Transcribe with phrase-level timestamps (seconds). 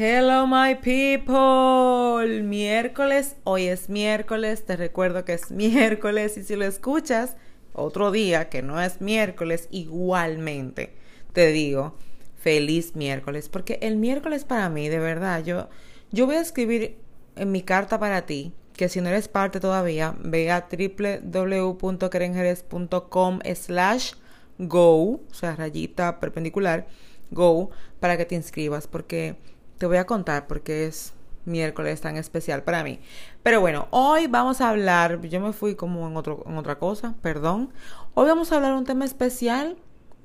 [0.00, 2.44] Hello my people.
[2.44, 7.36] Miércoles, hoy es miércoles, te recuerdo que es miércoles y si lo escuchas
[7.72, 10.94] otro día que no es miércoles, igualmente
[11.32, 11.96] te digo
[12.36, 15.68] feliz miércoles, porque el miércoles para mí, de verdad, yo
[16.12, 16.96] yo voy a escribir
[17.34, 24.12] en mi carta para ti que si no eres parte todavía, ve a www.kerenjerez.com slash
[24.58, 26.86] go, o sea, rayita perpendicular,
[27.32, 29.34] go, para que te inscribas, porque
[29.78, 31.12] te voy a contar porque es
[31.44, 33.00] miércoles tan especial para mí.
[33.42, 37.14] Pero bueno, hoy vamos a hablar, yo me fui como en, otro, en otra cosa,
[37.22, 37.70] perdón.
[38.14, 39.76] Hoy vamos a hablar un tema especial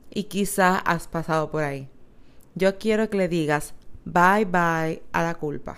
[0.10, 1.88] y quizá has pasado por ahí.
[2.56, 3.74] Yo quiero que le digas
[4.06, 5.78] bye bye a la culpa.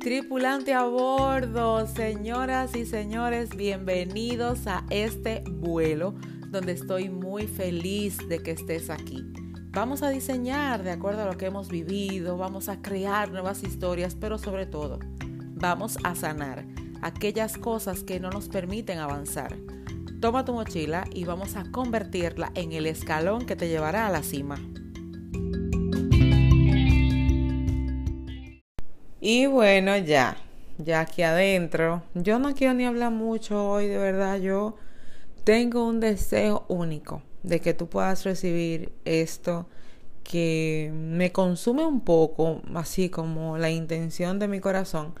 [0.00, 6.14] Tripulante a bordo, señoras y señores, bienvenidos a este vuelo
[6.54, 9.26] donde estoy muy feliz de que estés aquí.
[9.72, 14.14] Vamos a diseñar de acuerdo a lo que hemos vivido, vamos a crear nuevas historias,
[14.14, 15.00] pero sobre todo,
[15.56, 16.64] vamos a sanar
[17.02, 19.56] aquellas cosas que no nos permiten avanzar.
[20.20, 24.22] Toma tu mochila y vamos a convertirla en el escalón que te llevará a la
[24.22, 24.54] cima.
[29.20, 30.36] Y bueno, ya,
[30.78, 34.76] ya aquí adentro, yo no quiero ni hablar mucho hoy, de verdad, yo
[35.44, 39.68] tengo un deseo único de que tú puedas recibir esto
[40.24, 45.14] que me consume un poco, así como la intención de mi corazón,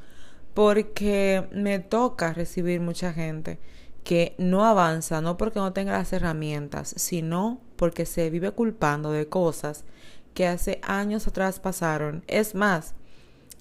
[0.54, 3.58] porque me toca recibir mucha gente
[4.02, 9.28] que no avanza, no porque no tenga las herramientas, sino porque se vive culpando de
[9.28, 9.84] cosas
[10.32, 12.24] que hace años atrás pasaron.
[12.26, 12.94] Es más,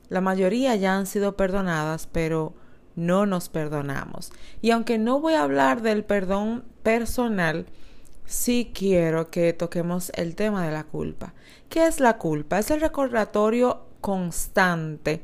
[0.09, 2.53] la mayoría ya han sido perdonadas, pero
[2.95, 4.31] no nos perdonamos.
[4.61, 7.66] Y aunque no voy a hablar del perdón personal,
[8.25, 11.33] sí quiero que toquemos el tema de la culpa.
[11.69, 12.59] ¿Qué es la culpa?
[12.59, 15.23] Es el recordatorio constante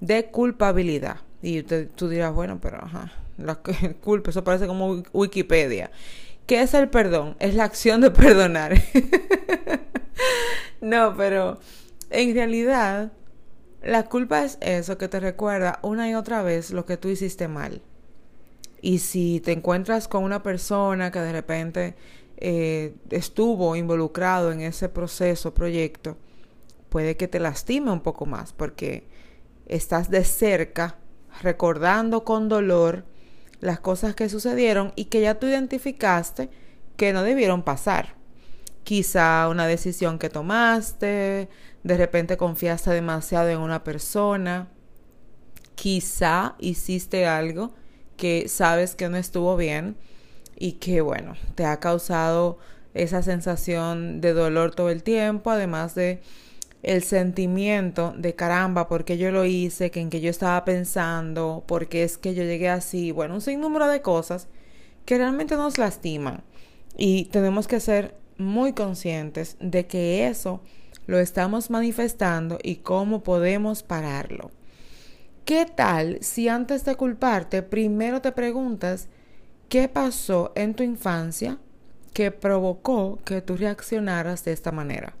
[0.00, 1.18] de culpabilidad.
[1.42, 3.56] Y tú dirás, bueno, pero ajá, la
[4.00, 5.90] culpa, eso parece como Wikipedia.
[6.46, 7.36] ¿Qué es el perdón?
[7.38, 8.74] Es la acción de perdonar.
[10.80, 11.58] no, pero
[12.10, 13.12] en realidad
[13.82, 17.48] la culpa es eso que te recuerda una y otra vez lo que tú hiciste
[17.48, 17.82] mal.
[18.80, 21.94] Y si te encuentras con una persona que de repente
[22.36, 26.16] eh, estuvo involucrado en ese proceso, proyecto,
[26.88, 29.06] puede que te lastime un poco más porque
[29.66, 30.98] estás de cerca
[31.42, 33.04] recordando con dolor
[33.60, 36.50] las cosas que sucedieron y que ya tú identificaste
[36.96, 38.14] que no debieron pasar.
[38.84, 41.48] Quizá una decisión que tomaste,
[41.82, 44.68] de repente confiaste demasiado en una persona,
[45.74, 47.72] quizá hiciste algo
[48.16, 49.96] que sabes que no estuvo bien
[50.56, 52.58] y que bueno, te ha causado
[52.94, 56.20] esa sensación de dolor todo el tiempo, además de
[56.82, 62.04] el sentimiento de caramba, porque yo lo hice, que en que yo estaba pensando, porque
[62.04, 64.48] es que yo llegué así, bueno, un sinnúmero de cosas
[65.06, 66.42] que realmente nos lastiman.
[66.96, 70.60] Y tenemos que ser muy conscientes de que eso
[71.06, 74.50] lo estamos manifestando y cómo podemos pararlo.
[75.44, 79.08] ¿Qué tal si antes de culparte primero te preguntas
[79.68, 81.58] qué pasó en tu infancia
[82.12, 85.14] que provocó que tú reaccionaras de esta manera?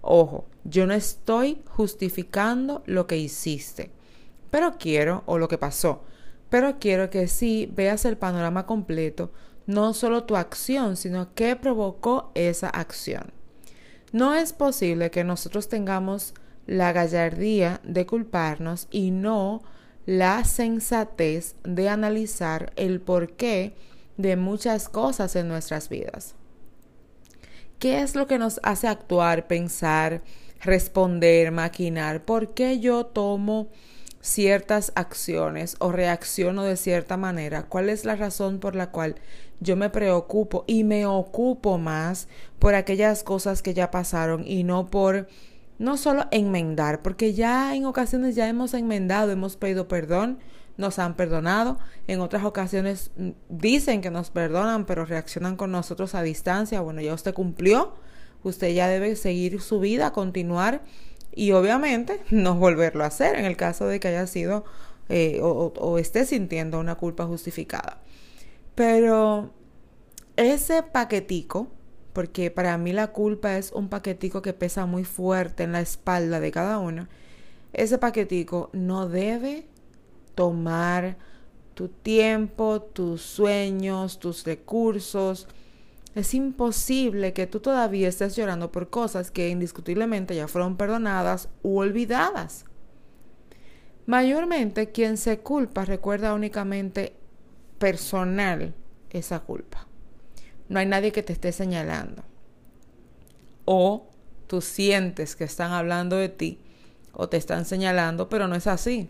[0.00, 3.90] Ojo, yo no estoy justificando lo que hiciste,
[4.50, 6.04] pero quiero, o lo que pasó,
[6.50, 9.32] pero quiero que sí veas el panorama completo,
[9.66, 13.32] no solo tu acción, sino qué provocó esa acción.
[14.12, 16.34] No es posible que nosotros tengamos
[16.66, 19.62] la gallardía de culparnos y no
[20.06, 23.74] la sensatez de analizar el porqué
[24.16, 26.34] de muchas cosas en nuestras vidas.
[27.78, 30.22] ¿Qué es lo que nos hace actuar, pensar,
[30.60, 32.24] responder, maquinar?
[32.24, 33.68] ¿Por qué yo tomo
[34.20, 37.64] ciertas acciones o reacciono de cierta manera?
[37.64, 39.16] ¿Cuál es la razón por la cual
[39.60, 42.28] yo me preocupo y me ocupo más
[42.58, 45.28] por aquellas cosas que ya pasaron y no por
[45.78, 50.38] no solo enmendar, porque ya en ocasiones ya hemos enmendado, hemos pedido perdón,
[50.76, 56.14] nos han perdonado, en otras ocasiones mm, dicen que nos perdonan, pero reaccionan con nosotros
[56.14, 57.94] a distancia, bueno, ya usted cumplió,
[58.42, 60.82] usted ya debe seguir su vida, continuar
[61.32, 64.64] y obviamente no volverlo a hacer en el caso de que haya sido
[65.08, 68.00] eh, o, o esté sintiendo una culpa justificada.
[68.74, 69.50] Pero
[70.36, 71.68] ese paquetico,
[72.14, 76.40] porque para mí la culpa es un paquetico que pesa muy fuerte en la espalda
[76.40, 77.08] de cada uno,
[77.74, 79.66] ese paquetico no debe
[80.34, 81.18] tomar
[81.74, 85.48] tu tiempo, tus sueños, tus recursos,
[86.14, 91.78] Es imposible que tú todavía estés llorando por cosas que indiscutiblemente ya fueron perdonadas u
[91.78, 92.66] olvidadas.
[94.06, 97.16] Mayormente quien se culpa recuerda únicamente
[97.78, 98.74] personal
[99.10, 99.88] esa culpa.
[100.74, 102.24] No hay nadie que te esté señalando.
[103.64, 104.10] O
[104.48, 106.58] tú sientes que están hablando de ti
[107.12, 109.08] o te están señalando, pero no es así.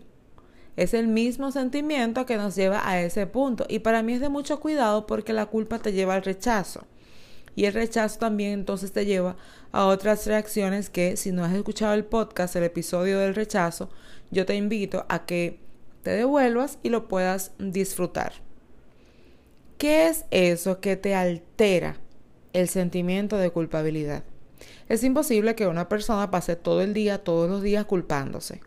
[0.75, 3.65] Es el mismo sentimiento que nos lleva a ese punto.
[3.67, 6.85] Y para mí es de mucho cuidado porque la culpa te lleva al rechazo.
[7.55, 9.35] Y el rechazo también entonces te lleva
[9.71, 13.89] a otras reacciones que si no has escuchado el podcast, el episodio del rechazo,
[14.29, 15.61] yo te invito a que
[16.03, 18.44] te devuelvas y lo puedas disfrutar.
[19.77, 21.97] ¿Qué es eso que te altera
[22.53, 24.23] el sentimiento de culpabilidad?
[24.87, 28.61] Es imposible que una persona pase todo el día, todos los días culpándose.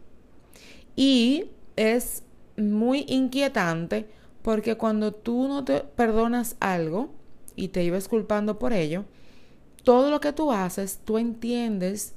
[0.96, 2.24] Y es
[2.56, 4.06] muy inquietante
[4.42, 7.10] porque cuando tú no te perdonas algo
[7.56, 9.04] y te ibas culpando por ello,
[9.84, 12.14] todo lo que tú haces, tú entiendes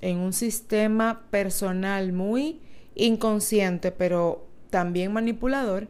[0.00, 2.60] en un sistema personal muy
[2.94, 5.88] inconsciente, pero también manipulador,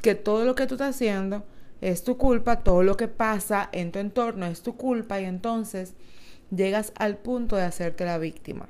[0.00, 1.44] que todo lo que tú estás haciendo
[1.80, 5.94] es tu culpa, todo lo que pasa en tu entorno es tu culpa y entonces
[6.50, 8.68] llegas al punto de hacerte la víctima.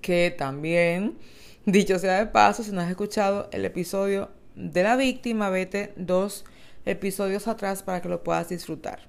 [0.00, 1.18] Que también,
[1.66, 6.44] dicho sea de paso, si no has escuchado el episodio de la víctima, vete dos
[6.84, 9.00] episodios atrás para que lo puedas disfrutar.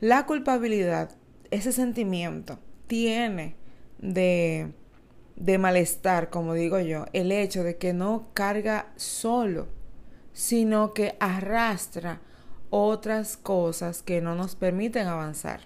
[0.00, 1.10] La culpabilidad,
[1.50, 3.56] ese sentimiento, tiene
[3.98, 4.72] de,
[5.36, 9.68] de malestar, como digo yo, el hecho de que no carga solo,
[10.36, 12.20] sino que arrastra
[12.68, 15.60] otras cosas que no nos permiten avanzar.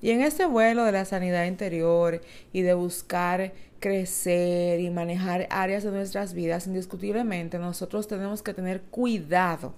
[0.00, 2.20] Y en este vuelo de la sanidad interior
[2.52, 8.80] y de buscar crecer y manejar áreas de nuestras vidas, indiscutiblemente nosotros tenemos que tener
[8.82, 9.74] cuidado,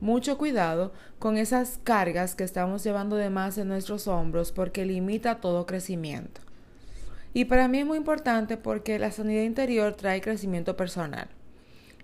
[0.00, 5.40] mucho cuidado con esas cargas que estamos llevando de más en nuestros hombros porque limita
[5.40, 6.40] todo crecimiento.
[7.34, 11.28] Y para mí es muy importante porque la sanidad interior trae crecimiento personal.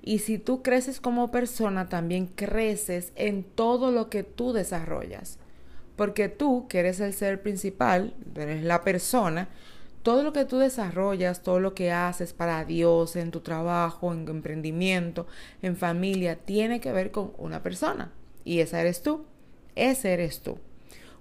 [0.02, 5.38] Y si tú creces como persona, también creces en todo lo que tú desarrollas.
[5.96, 9.48] Porque tú, que eres el ser principal, eres la persona,
[10.02, 14.28] todo lo que tú desarrollas, todo lo que haces para Dios, en tu trabajo, en
[14.28, 15.26] emprendimiento,
[15.60, 18.12] en familia, tiene que ver con una persona.
[18.44, 19.26] Y esa eres tú.
[19.74, 20.58] Ese eres tú.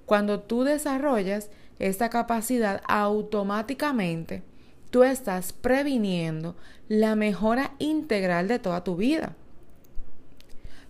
[0.06, 1.50] Cuando tú desarrollas
[1.80, 4.44] esta capacidad, automáticamente
[4.89, 6.56] tú estás previniendo
[6.88, 9.36] la mejora integral de toda tu vida.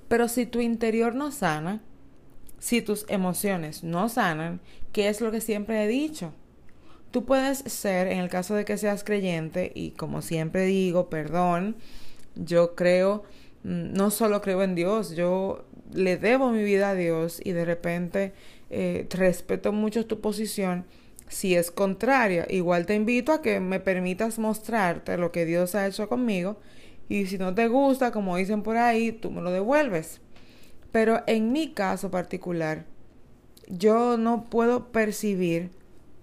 [0.07, 1.81] Pero si tu interior no sana,
[2.59, 4.61] si tus emociones no sanan,
[4.91, 6.33] ¿qué es lo que siempre he dicho?
[7.11, 11.75] Tú puedes ser, en el caso de que seas creyente, y como siempre digo, perdón,
[12.35, 13.23] yo creo,
[13.63, 17.65] mm, no solo creo en Dios, yo le debo mi vida a Dios y de
[17.65, 18.33] repente
[18.69, 20.85] eh, respeto mucho tu posición.
[21.27, 25.85] Si es contraria, igual te invito a que me permitas mostrarte lo que Dios ha
[25.85, 26.57] hecho conmigo
[27.09, 30.21] y si no te gusta, como dicen por ahí, tú me lo devuelves.
[30.91, 32.85] Pero en mi caso particular,
[33.67, 35.71] yo no puedo percibir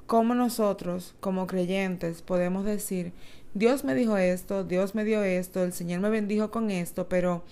[0.07, 3.13] cómo nosotros, como creyentes, podemos decir,
[3.55, 7.45] Dios me dijo esto, Dios me dio esto, el Señor me bendijo con esto, pero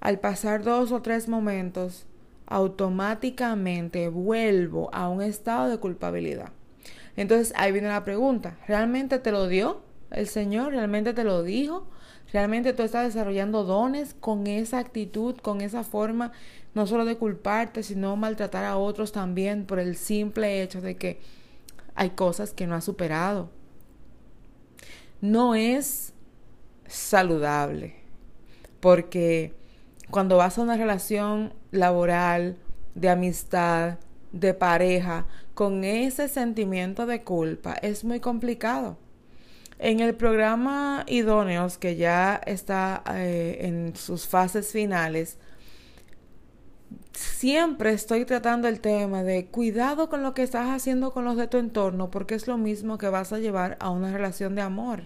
[0.00, 2.06] al pasar dos o tres momentos,
[2.46, 6.52] automáticamente vuelvo a un estado de culpabilidad.
[7.16, 10.72] Entonces ahí viene la pregunta, ¿realmente te lo dio el Señor?
[10.72, 11.86] ¿Realmente te lo dijo?
[12.32, 16.32] Realmente tú estás desarrollando dones con esa actitud, con esa forma,
[16.74, 21.20] no solo de culparte, sino maltratar a otros también por el simple hecho de que
[21.94, 23.50] hay cosas que no has superado.
[25.20, 26.14] No es
[26.86, 27.96] saludable,
[28.80, 29.54] porque
[30.10, 32.56] cuando vas a una relación laboral,
[32.94, 33.98] de amistad,
[34.32, 38.96] de pareja, con ese sentimiento de culpa, es muy complicado.
[39.78, 45.38] En el programa Idóneos, que ya está eh, en sus fases finales,
[47.12, 51.48] siempre estoy tratando el tema de cuidado con lo que estás haciendo con los de
[51.48, 55.04] tu entorno, porque es lo mismo que vas a llevar a una relación de amor.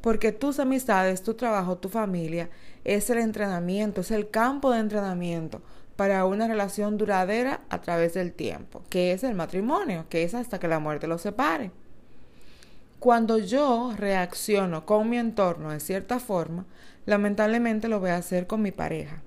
[0.00, 2.48] Porque tus amistades, tu trabajo, tu familia,
[2.84, 5.60] es el entrenamiento, es el campo de entrenamiento
[5.96, 10.58] para una relación duradera a través del tiempo, que es el matrimonio, que es hasta
[10.58, 11.70] que la muerte los separe.
[12.98, 16.66] Cuando yo reacciono con mi entorno de cierta forma,
[17.06, 19.22] lamentablemente lo voy a hacer con mi pareja.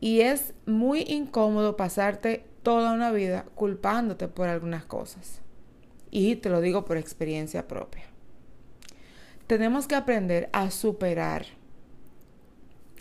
[0.00, 5.42] Y es muy incómodo pasarte toda una vida culpándote por algunas cosas.
[6.10, 8.04] Y te lo digo por experiencia propia.
[9.46, 11.44] Tenemos que aprender a superar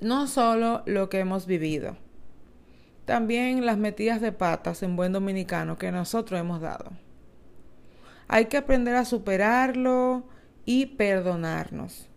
[0.02, 1.98] no solo lo que hemos vivido,
[3.10, 6.92] también las metidas de patas en buen dominicano que nosotros hemos dado.
[8.28, 10.26] Hay que aprender a superarlo
[10.64, 12.08] y perdonarnos.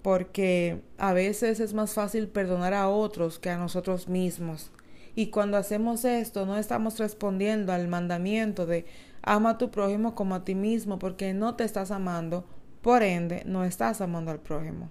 [0.00, 4.70] Porque a veces es más fácil perdonar a otros que a nosotros mismos.
[5.14, 8.86] Y cuando hacemos esto, no estamos respondiendo al mandamiento de
[9.20, 12.46] ama a tu prójimo como a ti mismo, porque no te estás amando,
[12.80, 14.90] por ende, no estás amando al prójimo.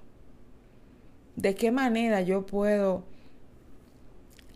[1.35, 3.05] ¿De qué manera yo puedo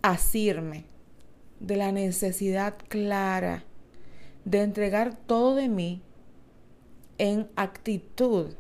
[0.04, 0.86] asirme
[1.60, 3.64] de la necesidad clara
[4.46, 6.04] de entregar todo de mí
[7.18, 8.54] en actitud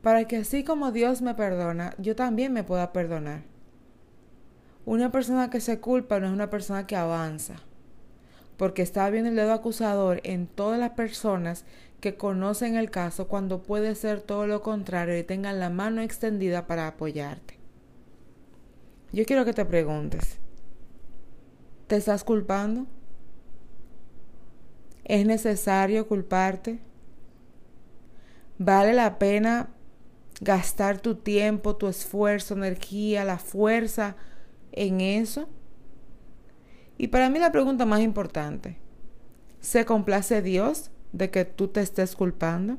[0.00, 3.42] para que así como Dios me perdona, yo también me pueda perdonar?
[4.84, 7.56] Una persona que se culpa no es una persona que avanza,
[8.56, 11.64] porque está viendo el dedo acusador en todas las personas
[12.00, 16.68] que conocen el caso cuando puede ser todo lo contrario y tengan la mano extendida
[16.68, 17.58] para apoyarte.
[19.12, 20.38] Yo quiero que te preguntes,
[21.86, 22.86] ¿te estás culpando?
[25.04, 26.80] ¿Es necesario culparte?
[28.58, 29.68] ¿Vale la pena
[30.40, 34.16] gastar tu tiempo, tu esfuerzo, energía, la fuerza
[34.72, 35.48] en eso?
[36.98, 38.78] Y para mí la pregunta más importante,
[39.60, 42.78] ¿se complace Dios de que tú te estés culpando?